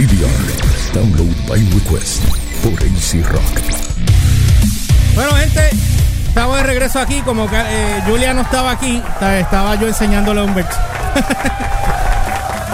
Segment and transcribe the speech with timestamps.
[0.00, 2.22] Download by request
[2.62, 3.60] por AC Rock.
[5.14, 5.60] Bueno, gente,
[6.26, 7.20] estamos de regreso aquí.
[7.20, 10.70] Como que eh, Julia no estaba aquí, ta- estaba yo enseñándole a Humbert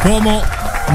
[0.04, 0.40] cómo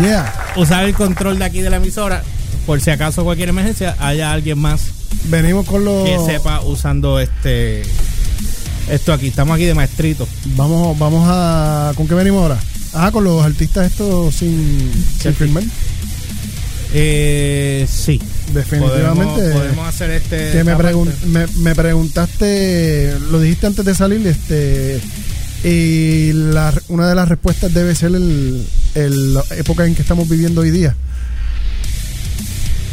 [0.01, 0.33] Yeah.
[0.55, 2.23] usar el control de aquí de la emisora.
[2.65, 4.83] Por si acaso cualquier emergencia, haya alguien más
[5.25, 6.05] Venimos con los.
[6.05, 7.81] que sepa usando este
[8.89, 9.27] esto aquí.
[9.27, 10.25] Estamos aquí de maestrito.
[10.55, 11.91] Vamos, vamos a.
[11.97, 12.57] ¿Con qué venimos ahora?
[12.93, 14.91] Ah, con los artistas estos sin,
[15.21, 15.63] sin firmar.
[16.93, 18.19] Eh, sí.
[18.53, 19.33] Definitivamente.
[19.35, 20.51] Podemos, podemos hacer este.
[20.51, 21.25] que me, esta pregun- parte.
[21.27, 24.99] me, me preguntaste, lo dijiste antes de salir, este.
[25.63, 30.27] Y la- una de las respuestas debe ser el, el- la época en que estamos
[30.27, 30.95] viviendo hoy día.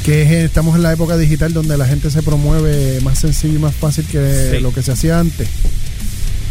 [0.04, 3.56] Que es, eh, estamos en la época digital donde la gente se promueve más sencillo
[3.56, 4.60] y más fácil que Sí.
[4.60, 5.48] lo que se hacía antes.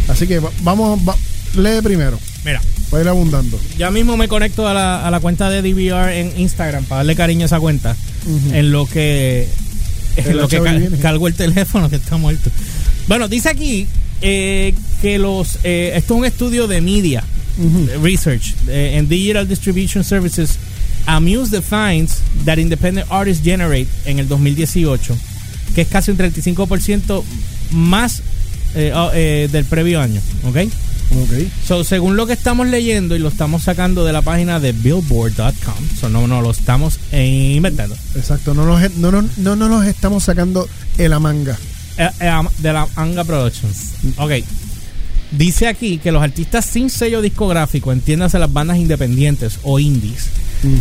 [0.07, 1.15] Así que va- vamos, va-
[1.55, 2.61] lee primero, Mira,
[2.93, 3.59] va a ir abundando.
[3.77, 7.15] ya mismo me conecto a la, a la cuenta de DVR en Instagram para darle
[7.15, 7.95] cariño a esa cuenta.
[8.51, 9.47] En lo que.
[10.17, 10.97] En El lo que Chavi ca- viene.
[10.97, 12.49] cargo el teléfono que está muerto.
[13.07, 13.87] Bueno, dice aquí
[14.21, 15.59] eh, que los.
[15.63, 17.23] eh, esto es un estudio de media
[18.01, 20.57] research eh, en Digital Distribution Services.
[21.05, 25.15] Amuse defines that independent artists generate en el 2018,
[25.73, 27.23] que es casi un 35%
[27.71, 28.21] más
[28.75, 30.19] eh, oh, eh, del previo año.
[30.43, 30.57] ¿Ok?
[31.15, 31.47] Ok.
[31.65, 35.75] So, según lo que estamos leyendo y lo estamos sacando de la página de billboard.com,
[35.99, 40.23] so, no, no lo estamos inventando, Exacto, no nos, no, no, no, no nos estamos
[40.25, 41.57] sacando en la manga.
[41.97, 43.93] Eh, eh, de la Anga Productions.
[44.17, 44.31] Ok.
[45.31, 50.27] Dice aquí que los artistas sin sello discográfico, entiéndase las bandas independientes o indies,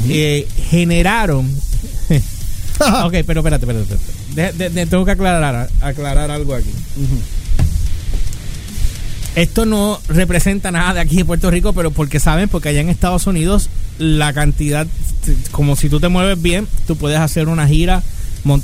[0.09, 1.47] eh, generaron.
[3.05, 4.13] ok, pero espérate, espérate, espérate.
[4.35, 6.71] De- de- de- tengo que aclarar, aclarar algo aquí.
[9.37, 12.89] Esto no representa nada de aquí de Puerto Rico, pero porque saben, porque allá en
[12.89, 14.87] Estados Unidos la cantidad,
[15.53, 18.03] como si tú te mueves bien, tú puedes hacer una gira,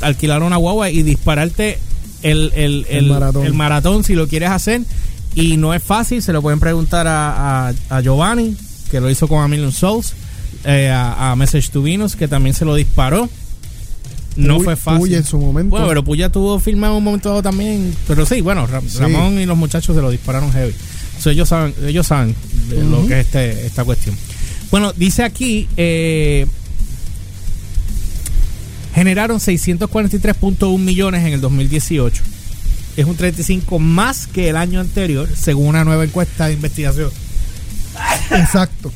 [0.00, 1.78] alquilar una guagua y dispararte
[2.23, 3.47] el, el, El el- maratón.
[3.47, 4.81] el maratón si lo quieres hacer.
[5.34, 8.55] Y no es fácil, se lo pueden preguntar a, a- a Giovanni,
[8.91, 10.12] que lo hizo con A Million Souls,
[10.65, 13.28] eh, a, a Message to Venus, que también se lo disparó.
[14.37, 14.98] No Puy- fue fácil.
[15.00, 15.70] Puy en su momento.
[15.70, 17.94] Bueno, pero Puya tuvo filmado un momento dado también.
[18.09, 18.98] Pero sí, bueno, Sí.
[18.98, 20.75] Ramón y los muchachos se lo dispararon heavy.
[21.20, 22.34] So, ellos saben, ellos saben
[22.69, 24.16] de lo que es este, esta cuestión.
[24.70, 26.47] Bueno, dice aquí, eh,
[28.94, 32.22] generaron 643.1 millones en el 2018.
[32.97, 37.10] Es un 35 más que el año anterior, según una nueva encuesta de investigación.
[38.31, 38.93] Exacto.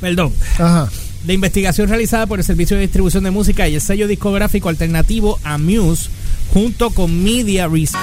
[0.00, 0.88] Perdón Ajá.
[1.24, 5.38] De investigación realizada por el Servicio de Distribución de Música y el sello discográfico alternativo
[5.44, 6.08] Amuse
[6.52, 8.00] junto con Media Research.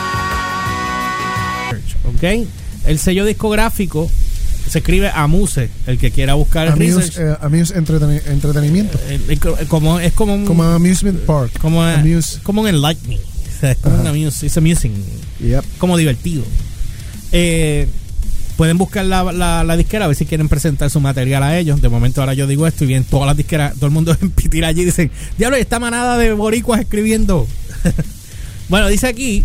[2.06, 2.48] ¿Ok?
[2.86, 4.10] El sello discográfico
[4.70, 7.18] se escribe Amuse, el que quiera buscar el Amuse, research.
[7.20, 8.98] eh, Amuse entreteni- entretenimiento.
[9.08, 11.58] Eh, eh, co- como, es como un, Como Amusement Park.
[11.60, 12.40] como, Amuse.
[12.44, 13.20] como un enlightening.
[13.62, 14.94] Es como un amuse, it's amusing.
[15.40, 15.66] Yep.
[15.80, 16.44] como divertido.
[17.32, 17.88] Eh,
[18.58, 19.32] pueden buscar la,
[19.64, 21.80] la, disquera a ver si quieren presentar su material a ellos.
[21.82, 24.32] De momento ahora yo digo esto y bien todas las disqueras, todo el mundo en
[24.32, 27.48] pitir allí dicen, diablo, esta manada de boricuas escribiendo.
[28.70, 29.44] bueno, dice aquí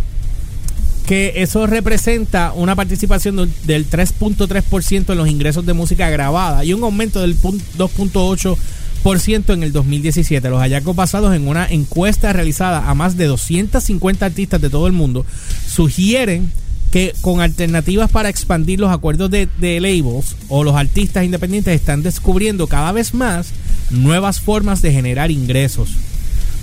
[1.07, 6.73] que eso representa una participación del- del 3.3% en los ingresos de música grabada y
[6.73, 10.49] un aumento del pun- 2.8% en el 2017.
[10.49, 14.93] Los hallazgos basados en una encuesta realizada a más de 250 artistas de todo el
[14.93, 15.27] mundo
[15.67, 16.53] sugieren
[16.93, 22.03] que con alternativas para expandir los acuerdos de, de labels o los artistas independientes están
[22.03, 23.49] descubriendo cada vez más
[23.91, 25.89] nuevas formas de generar ingresos.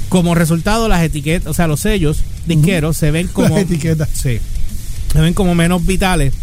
[0.08, 4.08] Como resultado, las etiquetas, o sea, los sellos disqueros se ven como etiquetas.
[4.14, 4.40] Sí.
[5.12, 6.34] Se ven como menos vitales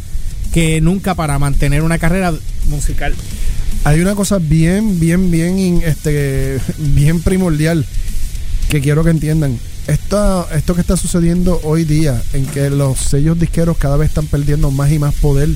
[0.53, 2.35] que nunca para mantener una carrera
[2.69, 3.15] musical.
[3.85, 7.87] Hay una cosa bien, bien, bien, este, bien primordial
[8.69, 9.59] que quiero que entiendan.
[9.87, 14.27] Esto, esto que está sucediendo hoy día, en que los sellos disqueros cada vez están
[14.27, 15.49] perdiendo más y más poder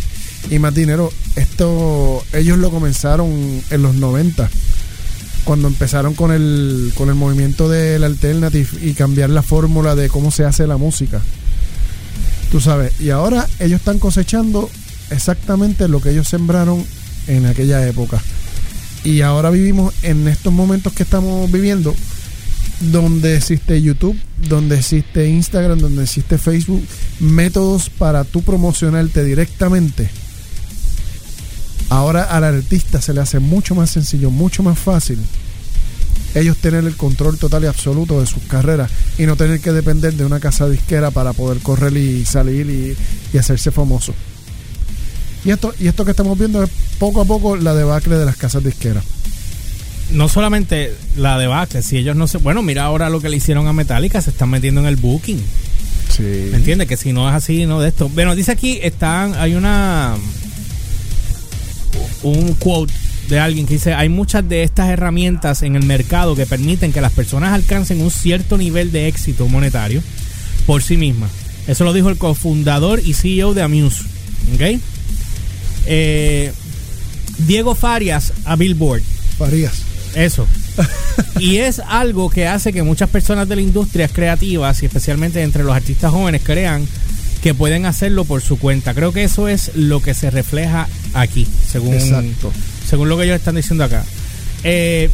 [0.51, 3.29] y más dinero, esto ellos lo comenzaron
[3.71, 4.49] en los 90,
[5.45, 10.31] cuando empezaron con el, con el movimiento del alternative y cambiar la fórmula de cómo
[10.31, 11.21] se hace la música.
[12.53, 14.71] Tú sabes, y ahora ellos están cosechando
[15.11, 16.85] exactamente lo que ellos sembraron
[17.27, 18.23] en aquella época.
[19.03, 21.95] Y ahora vivimos en estos momentos que estamos viviendo,
[22.81, 24.19] donde existe YouTube,
[24.49, 26.83] donde existe Instagram, donde existe Facebook,
[27.21, 30.09] métodos para tú promocionarte directamente.
[31.89, 35.19] Ahora al artista se le hace mucho más sencillo, mucho más fácil
[36.35, 40.15] ellos tener el control total y absoluto de sus carreras y no tener que depender
[40.15, 42.97] de una casa disquera para poder correr y salir y,
[43.33, 44.15] y hacerse famoso.
[45.45, 48.37] Y esto, y esto que estamos viendo es poco a poco la debacle de las
[48.37, 49.05] casas disqueras.
[50.13, 52.39] No solamente la debacle, si ellos no se.
[52.39, 55.41] Bueno, mira ahora lo que le hicieron a Metallica, se están metiendo en el booking.
[56.09, 56.49] Sí.
[56.51, 56.89] ¿Me entiendes?
[56.89, 58.09] Que si no es así, no de esto.
[58.09, 60.17] Bueno, dice aquí, están, hay una.
[62.23, 62.93] Un quote
[63.29, 67.01] de alguien que dice: Hay muchas de estas herramientas en el mercado que permiten que
[67.01, 70.03] las personas alcancen un cierto nivel de éxito monetario
[70.67, 71.31] por sí mismas.
[71.67, 74.03] Eso lo dijo el cofundador y CEO de Amuse.
[74.55, 74.81] ¿Ok?
[75.87, 76.53] Eh,
[77.39, 79.03] Diego Farias a Billboard.
[79.39, 79.90] Farías.
[80.15, 80.47] Eso.
[81.41, 85.65] y es algo que hace que muchas personas de la industria creativas y especialmente entre
[85.65, 86.87] los artistas jóvenes crean
[87.43, 88.95] que pueden hacerlo por su cuenta.
[88.95, 92.53] Creo que eso es lo que se refleja aquí, según, Exacto.
[92.87, 94.05] según lo que ellos están diciendo acá.
[94.63, 95.11] Eh,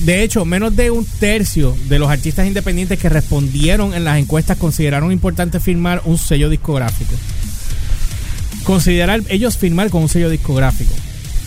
[0.00, 4.58] de hecho, menos de un tercio de los artistas independientes que respondieron en las encuestas
[4.58, 7.12] consideraron importante firmar un sello discográfico.
[8.64, 10.92] Considerar ellos firmar con un sello discográfico.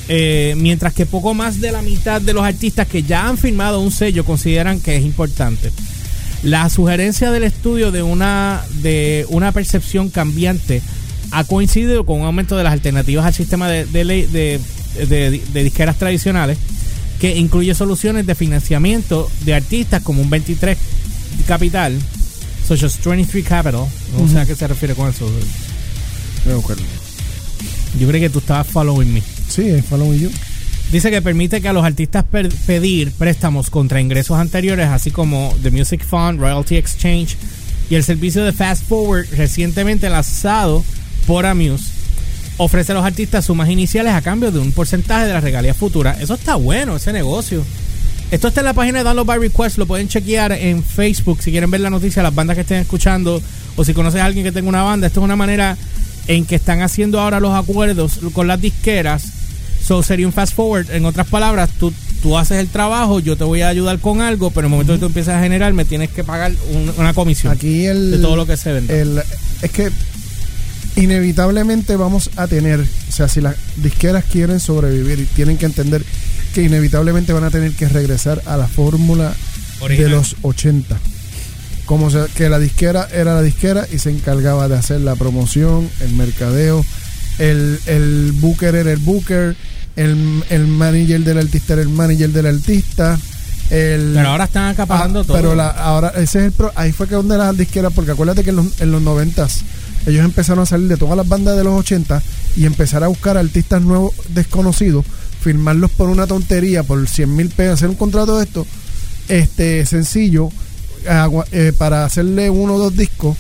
[0.10, 3.82] Eh, mientras que poco más de la mitad de los artistas que ya han firmado
[3.82, 5.72] un sello consideran que es importante.
[6.44, 10.82] La sugerencia del estudio de una, de una percepción cambiante
[11.32, 14.60] ha coincidido con un aumento de las alternativas al sistema de, de, ley- de-
[15.08, 16.58] de- disqueras tradicionales,
[17.20, 20.78] que incluye soluciones de financiamiento de artistas como un 23
[21.48, 21.98] Capital,
[22.66, 23.88] such as 23 Capital.
[24.18, 25.26] No sé a qué se refiere con eso.
[26.46, 26.84] Voy a buscarlo.
[28.00, 29.22] Yo creo que tú estabas following me.
[29.58, 30.30] Sí, following you.
[30.92, 32.24] Dice que permite que a los artistas
[32.68, 37.36] pedir préstamos contra ingresos anteriores, así como The Music Fund, Royalty Exchange
[37.90, 40.86] y el servicio de Fast Forward recientemente lanzado
[41.26, 41.86] por Amuse.
[42.58, 46.22] Ofrece a los artistas sumas iniciales a cambio de un porcentaje de las regalías futuras.
[46.22, 47.66] Eso está bueno, ese negocio.
[48.30, 49.80] Esto está en la página de Download by Request.
[49.80, 53.42] Lo pueden chequear en Facebook si quieren ver la noticia, las bandas que estén escuchando
[53.76, 55.08] o si conoces a alguien que tenga una banda.
[55.08, 55.76] Esto es una manera
[56.28, 59.47] en que están haciendo ahora los acuerdos con las disqueras.
[59.88, 60.90] So sería un fast forward.
[60.92, 64.50] En otras palabras, tú, tú haces el trabajo, yo te voy a ayudar con algo,
[64.52, 67.14] pero en el momento que tú empiezas a generar, me tienes que pagar un- una
[67.14, 68.12] comisión Aquí el.
[68.12, 69.00] de todo lo que se vende.
[69.00, 69.22] el-
[69.62, 69.90] es que
[70.96, 76.04] inevitablemente vamos a tener, o sea, si las disqueras quieren sobrevivir, tienen que entender
[76.54, 79.34] que inevitablemente van a tener que regresar a la fórmula
[80.04, 80.98] de los 80.
[81.86, 85.90] Como se- que la disquera era la disquera y se encargaba de hacer la promoción,
[86.02, 86.84] el mercadeo,
[87.40, 89.56] el, el booker era el booker,
[89.98, 93.20] el, el manager del artista era el manager del artista.
[93.70, 95.36] El, Pero ahora están acaparando Ah, todo.
[95.36, 98.44] Pero la, ahora, ese es el pro, ahí fue que donde las disqueras, porque acuérdate
[98.46, 99.46] que en los, en los 90
[100.06, 102.24] ellos empezaron a salir de todas las bandas de los 80
[102.56, 105.06] y empezar a buscar artistas nuevos desconocidos,
[105.42, 108.66] firmarlos por una tontería, por 100 mil pesos, hacer un contrato de esto,
[109.28, 110.50] este sencillo,
[111.10, 113.36] agua- eh, para hacerle uno o dos discos,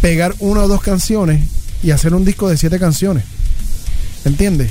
[0.00, 1.42] pegar una o dos canciones
[1.82, 3.24] y hacer un disco de siete canciones.
[4.24, 4.70] ¿Entiendes?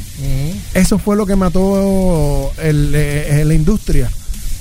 [0.73, 4.09] Eso fue lo que mató el, eh, la industria.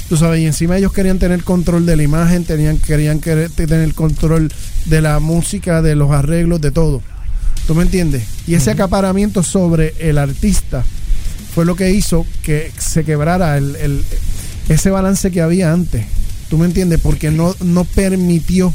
[0.09, 3.95] Tú sabes, y encima ellos querían tener control de la imagen, tenían, querían querer tener
[3.95, 4.53] control
[4.87, 7.01] de la música, de los arreglos, de todo.
[7.69, 8.25] ¿Tú me entiendes?
[8.49, 10.83] Y ese acaparamiento sobre el artista
[11.55, 14.05] fue lo que hizo que se quebrara el, el-
[14.69, 16.05] ese balance que había antes.
[16.49, 16.99] ¿Tú me entiendes?
[17.01, 18.75] Porque no, no permitió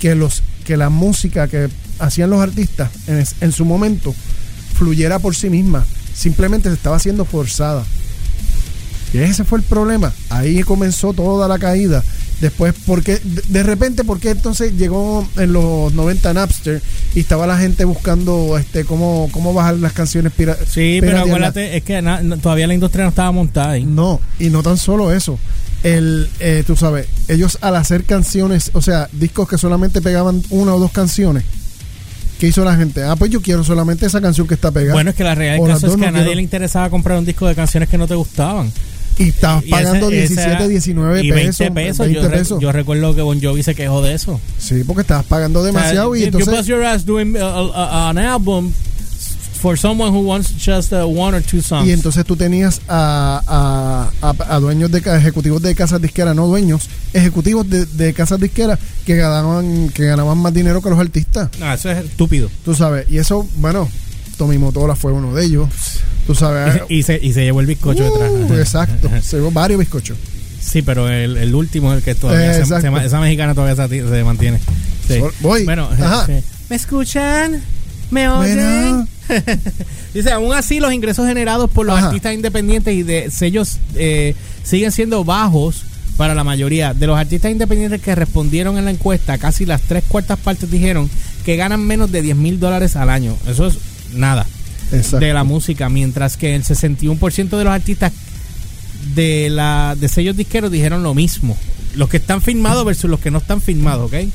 [0.00, 1.68] que, los, que la música que
[2.00, 4.12] hacían los artistas en su momento
[4.74, 5.84] fluyera por sí misma.
[6.14, 7.84] Simplemente se estaba haciendo forzada.
[9.12, 10.12] Y ese fue el problema.
[10.28, 12.02] Ahí comenzó toda la caída.
[12.40, 16.82] Después, porque de, repente, porque entonces llegó en los 90 Napster
[17.14, 21.76] y estaba la gente buscando este cómo, cómo bajar las canciones pira- Sí, pero acuérdate,
[21.76, 23.84] es que na- no- todavía la industria no estaba montada ahí.
[23.84, 25.38] No, y no tan solo eso.
[25.84, 30.74] El, eh, tú sabes, ellos al hacer canciones, o sea, discos que solamente pegaban una
[30.74, 31.44] o dos canciones,
[32.44, 33.02] ¿qué hizo la gente?
[33.02, 34.92] Ah, pues yo quiero solamente esa canción que está pegada.
[34.94, 37.18] Bueno, es que la realidad caso es que a no nadie quiero- le interesaba comprar
[37.18, 38.70] un disco de canciones que no te gustaban.
[39.16, 41.58] y estabas pagando ese- ese 17, era- 19 y pesos.
[41.60, 41.98] 20 pesos.
[42.06, 42.60] 20 yo, re- pesos.
[42.60, 44.40] yo recuerdo que Bon Jovi se quejó de eso.
[44.58, 46.54] Sí, porque estabas pagando demasiado O sea, y you- you entonces...
[46.58, 48.72] bust your ass doing uh, uh, uh, an album
[49.64, 51.88] for someone who wants just uh, one or two songs.
[51.88, 53.40] Y entonces tú tenías a,
[54.20, 58.38] a, a- a dueños de ejecutivos de casas disqueras, no dueños, ejecutivos de, de casas
[58.38, 61.48] disqueras que ganaban, que ganaban más dinero que los artistas.
[61.58, 62.50] No, eso es estúpido.
[62.62, 63.88] Tú sabes, y eso, bueno,
[64.36, 65.68] Tommy Motola fue uno de ellos.
[66.26, 66.82] Tú sabes.
[66.90, 68.58] Y, se, y se llevó el bizcocho Uh, detrás.
[68.60, 69.08] exacto.
[69.22, 70.18] Se llevó varios bizcochos.
[70.60, 73.76] Sí, pero el, el último es el que todavía Eh, se, se esa mexicana todavía
[73.88, 74.58] se, se mantiene.
[75.08, 75.20] Sí.
[75.40, 75.64] Voy.
[75.64, 75.88] Bueno,
[76.26, 76.32] sí.
[76.68, 77.62] ¿me escuchan?
[78.10, 78.56] ¿Me oyen?
[78.58, 79.08] Bueno.
[80.14, 82.06] Dice, aún así los ingresos generados por los Ajá.
[82.06, 85.84] artistas independientes y de sellos eh, siguen siendo bajos
[86.16, 86.94] para la mayoría.
[86.94, 91.10] De los artistas independientes que respondieron en la encuesta, casi las tres cuartas partes dijeron
[91.44, 93.36] que ganan menos de 10 mil dólares al año.
[93.46, 93.78] Eso es
[94.12, 94.46] nada
[94.92, 95.20] Exacto.
[95.20, 98.12] de la música, mientras que el 61% de los artistas
[99.14, 101.56] de la de sellos disqueros dijeron lo mismo.
[101.94, 104.28] Los que están firmados versus los que no están firmados, ¿ok?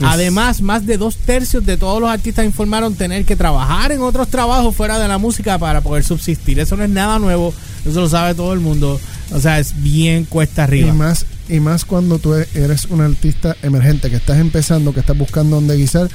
[0.00, 4.28] Además, más de dos tercios de todos los artistas informaron tener que trabajar en otros
[4.28, 6.60] trabajos fuera de la música para poder subsistir.
[6.60, 7.52] Eso no es nada nuevo,
[7.84, 9.00] eso lo sabe todo el mundo.
[9.32, 10.88] O sea, es bien cuesta arriba.
[10.88, 15.18] Y más, y más cuando tú eres un artista emergente, que estás empezando, que estás
[15.18, 16.08] buscando dónde guisar,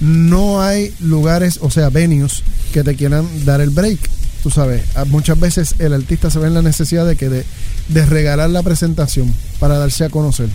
[0.00, 3.98] no hay lugares, o sea, venues que te quieran dar el break.
[4.42, 7.44] Tú sabes, muchas veces el artista se ve en la necesidad de que de,
[7.88, 10.48] de regalar la presentación para darse a conocer.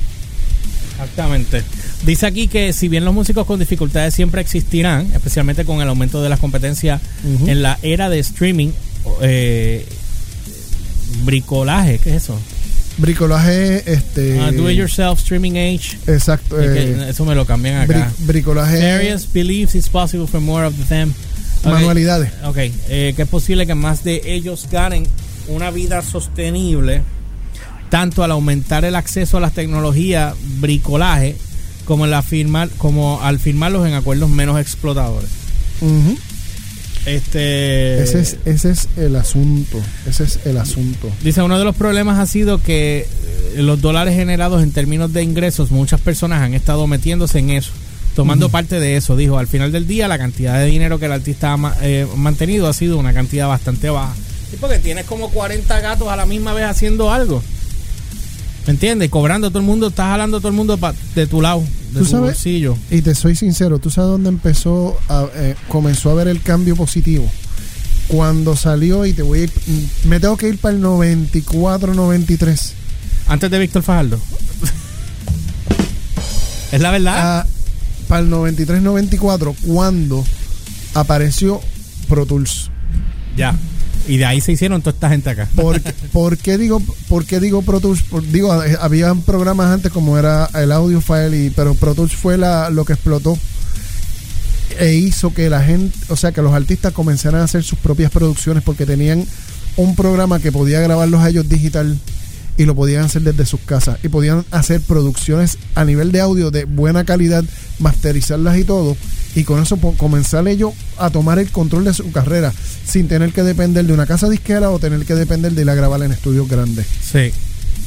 [0.92, 1.64] Exactamente.
[2.06, 6.22] Dice aquí que si bien los músicos con dificultades siempre existirán, especialmente con el aumento
[6.22, 7.02] de las competencias
[7.46, 8.70] en la era de streaming,
[9.22, 9.86] eh,
[11.24, 12.40] bricolaje, ¿qué es eso?
[12.98, 14.40] Bricolaje, este.
[14.40, 15.98] Ah, do it yourself, streaming age.
[16.08, 16.60] Exacto.
[16.60, 18.12] Eh, eso me lo cambian acá.
[18.20, 18.78] bricolaje.
[18.78, 21.14] Various believes it's possible for more of them.
[21.64, 22.32] Manualidades.
[22.46, 25.06] Ok, eh, que es posible que más de ellos ganen
[25.48, 27.02] una vida sostenible
[27.90, 31.36] tanto al aumentar el acceso a las tecnologías bricolaje
[31.90, 35.28] como, la firmar, como al firmarlos en acuerdos menos explotadores.
[37.08, 41.10] Este ese es, ese es el asunto, ese es el asunto.
[41.24, 43.08] Dice, uno de los problemas ha sido que
[43.56, 47.72] eh, los dólares generados en términos de ingresos, muchas personas han estado metiéndose en eso,
[48.16, 49.18] tomando parte de eso.
[49.18, 52.68] Dijo, al final del día la cantidad de dinero que el artista ha eh, mantenido
[52.68, 54.14] ha sido una cantidad bastante baja.
[54.54, 57.42] Y porque tienes como 40 gatos a la misma vez haciendo algo.
[58.66, 59.10] ¿Me entiendes?
[59.10, 60.78] Cobrando todo el mundo, estás jalando todo el mundo
[61.16, 61.64] de tu lado,
[61.94, 62.78] de tu bolsillo.
[62.92, 66.76] Y te soy sincero, ¿tú sabes dónde empezó a, eh, comenzó a ver el cambio
[66.76, 67.30] positivo?
[68.08, 69.52] Cuando salió y te voy a ir,
[70.06, 72.74] me tengo que ir para el 94, 93.
[73.28, 74.20] Antes de Víctor Fajardo.
[76.72, 77.16] ¿Es la verdad?
[77.18, 77.46] Ah,
[78.08, 80.26] para el 93, 94, cuando
[80.96, 81.62] apareció
[82.08, 82.72] Pro Tools.
[83.38, 83.56] Ya.
[84.10, 85.48] Y de ahí se hicieron toda esta gente acá.
[85.56, 88.04] ¿Por, qué digo, por qué digo Pro Tools?
[88.32, 92.36] digo, eh, había programas antes como era el Audio File, y, pero Pro Tools fue
[92.36, 93.38] la, lo que explotó
[94.80, 98.10] e hizo que la gente, o sea, que los artistas comenzaran a hacer sus propias
[98.10, 99.26] producciones porque tenían
[99.78, 102.00] un programa que podía grabarlos a ellos digital
[102.60, 106.52] y lo podían hacer desde sus casas y podían hacer producciones a nivel de audio
[106.52, 107.46] de buena calidad,
[107.80, 108.98] masterizarlas y todo
[109.34, 112.52] y con eso comenzar ellos a tomar el control de su carrera
[112.86, 115.76] sin tener que depender de una casa disquera o tener que depender de ir a
[115.76, 116.86] grabar en estudios grandes.
[117.02, 117.32] Sí.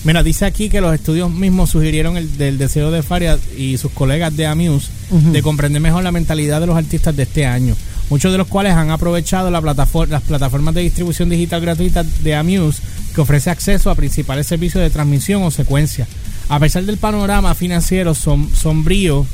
[0.05, 3.93] Mira, dice aquí que los estudios mismos sugirieron el del deseo de Faria y sus
[3.93, 7.76] colegas de Amuse de comprender mejor la mentalidad de los artistas de este año,
[8.09, 12.35] muchos de los cuales han aprovechado la plataforma, las plataformas de distribución digital gratuita de
[12.35, 12.81] Amuse
[13.14, 16.07] que ofrece acceso a principales servicios de transmisión o secuencia.
[16.49, 19.26] A pesar del panorama financiero sombrío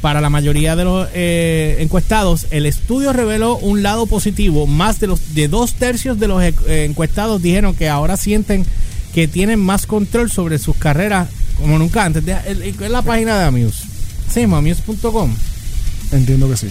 [0.00, 4.66] para la mayoría de los eh, encuestados, el estudio reveló un lado positivo.
[4.66, 6.54] Más de los de dos tercios de los eh,
[6.84, 8.66] encuestados dijeron que ahora sienten
[9.14, 12.24] que tienen más control sobre sus carreras como nunca antes.
[12.26, 13.84] Es la página de Amuse.
[14.30, 15.34] Sí, amuse.com.
[16.12, 16.68] Entiendo que sí.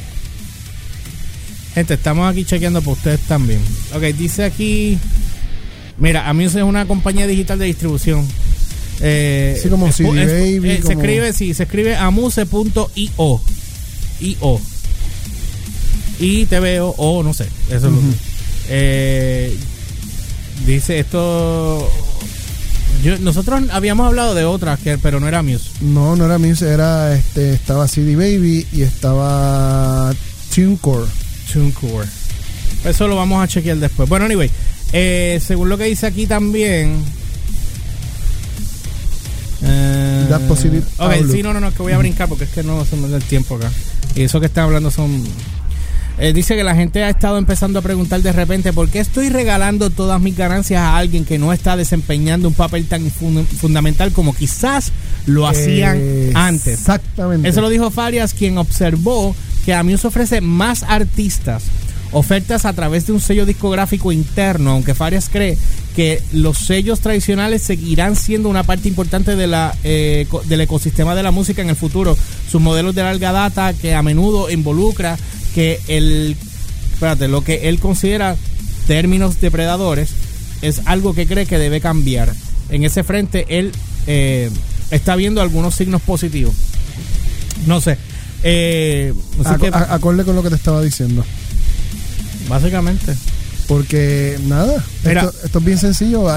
[1.73, 3.61] Gente, estamos aquí chequeando por ustedes también.
[3.93, 4.99] Ok, dice aquí.
[5.97, 8.27] Mira, Amuse es una compañía digital de distribución.
[9.01, 10.69] Eh, sí, como CD Baby.
[10.71, 13.41] Eh, se escribe, sí, se escribe amuse.io.
[14.19, 14.61] IO.
[16.19, 17.47] Y te veo, o no sé.
[17.69, 18.33] Eso es lo que.
[18.69, 19.57] Eh,
[20.65, 21.89] dice esto.
[23.19, 25.69] nosotros habíamos hablado de otras, que, pero no era Muse.
[25.81, 30.13] No, no era Muse, era este, estaba CD Baby y estaba
[30.53, 31.07] TuneCore.
[31.51, 32.07] TuneCore.
[32.85, 34.09] Eso lo vamos a chequear después.
[34.09, 34.49] Bueno, anyway,
[34.91, 37.03] eh, según lo que dice aquí también,
[39.63, 40.27] eh,
[40.97, 43.07] ok, sí, no, no, no, que voy a brincar porque es que no se me
[43.07, 43.71] da el tiempo acá.
[44.15, 45.23] Y eso que están hablando son.
[46.19, 49.29] Eh, dice que la gente ha estado empezando a preguntar de repente por qué estoy
[49.29, 54.35] regalando todas mis ganancias a alguien que no está desempeñando un papel tan fundamental como
[54.35, 54.91] quizás
[55.25, 55.99] lo hacían
[56.35, 56.81] antes.
[56.81, 57.49] Exactamente.
[57.49, 59.35] Eso lo dijo Farias, quien observó
[59.65, 61.63] que a mí se ofrece más artistas
[62.13, 65.57] ofertas a través de un sello discográfico interno, aunque Farias cree
[65.95, 71.23] que los sellos tradicionales seguirán siendo una parte importante de la, eh, del ecosistema de
[71.23, 72.17] la música en el futuro.
[72.49, 75.17] Sus modelos de larga data que a menudo involucra
[75.53, 76.37] que el,
[76.93, 78.35] espérate, lo que él considera
[78.87, 80.11] términos depredadores
[80.61, 82.33] es algo que cree que debe cambiar.
[82.69, 83.71] En ese frente él
[84.07, 84.49] eh,
[84.91, 86.53] está viendo algunos signos positivos.
[87.65, 87.97] No sé.
[88.43, 89.13] Eh,
[89.89, 91.23] acorde con lo que te estaba diciendo.
[92.49, 93.15] Básicamente.
[93.67, 96.27] Porque nada, esto, es bien sencillo.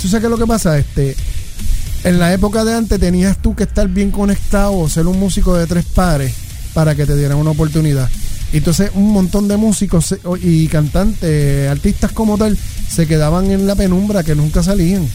[0.00, 0.78] ¿Tú sabes qué es lo que pasa?
[0.78, 1.16] Este,
[2.04, 5.56] en la época de antes tenías tú que estar bien conectado o ser un músico
[5.56, 6.34] de tres pares
[6.74, 8.08] para que te dieran una oportunidad.
[8.52, 12.56] Entonces un montón de músicos y cantantes, artistas como tal,
[12.88, 15.08] se quedaban en la penumbra que nunca salían.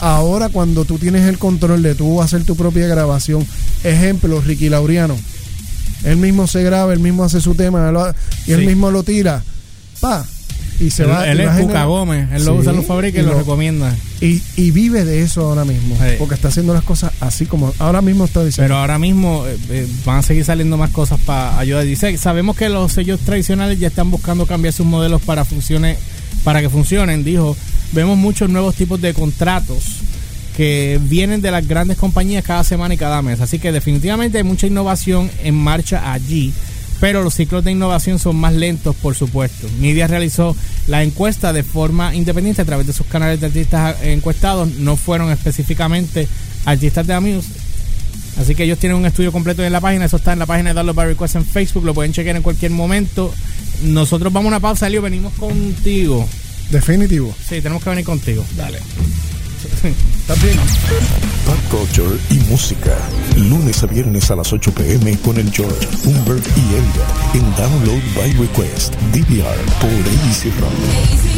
[0.00, 3.46] ahora cuando tú tienes el control de tú hacer tu propia grabación,
[3.84, 5.16] ejemplo, Ricky Laureano,
[6.02, 7.92] él mismo se graba, él mismo hace su tema
[8.46, 8.66] y él Sí.
[8.66, 9.44] mismo lo tira,
[10.02, 10.26] pa,
[10.80, 11.26] y se él, va.
[11.28, 13.94] él y es Cuca Gómez, él lo usa, lo fabrica y, y lo, lo- recomienda.
[14.20, 16.16] Y, y vive de eso ahora mismo, Sí.
[16.18, 18.64] porque está haciendo las cosas así como ahora mismo está diciendo.
[18.68, 21.84] Pero ahora mismo eh, eh, van a seguir saliendo más cosas para ayudar.
[21.84, 25.98] Dice, sabemos que los sellos tradicionales ya están buscando cambiar sus modelos para funciones,
[26.44, 27.24] para que funcionen.
[27.24, 27.56] Dijo,
[27.92, 29.84] vemos muchos nuevos tipos de contratos
[30.56, 33.40] que vienen de las grandes compañías cada semana y cada mes.
[33.40, 36.52] Así que definitivamente hay mucha innovación en marcha allí.
[37.02, 39.66] Pero los ciclos de innovación son más lentos, por supuesto.
[39.80, 40.54] Media realizó
[40.86, 44.68] la encuesta de forma independiente a través de sus canales de artistas encuestados.
[44.76, 46.28] No fueron específicamente
[46.64, 47.46] artistas de amigos,
[48.38, 50.04] Así que ellos tienen un estudio completo en la página.
[50.04, 51.84] Eso está en la página de Download by Request en Facebook.
[51.84, 53.34] Lo pueden chequear en cualquier momento.
[53.82, 55.02] Nosotros vamos a una pausa, Leo.
[55.02, 56.28] Venimos contigo.
[56.70, 57.34] Definitivo.
[57.48, 58.44] Sí, tenemos que venir contigo.
[58.56, 58.78] Dale.
[59.64, 60.56] ¿Estás bien?
[61.46, 62.98] Pop culture y música.
[63.36, 68.02] Lunes a viernes a las 8 pm con el George, Humbert y Elliot en Download
[68.16, 68.94] by Request.
[69.12, 71.31] DVR por Easy Rock.